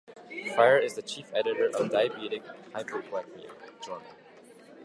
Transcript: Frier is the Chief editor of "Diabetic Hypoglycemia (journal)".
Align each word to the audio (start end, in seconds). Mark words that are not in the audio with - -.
Frier 0.55 0.79
is 0.81 0.95
the 0.95 1.03
Chief 1.03 1.31
editor 1.31 1.67
of 1.67 1.91
"Diabetic 1.91 2.41
Hypoglycemia 2.73 3.51
(journal)". 3.85 4.01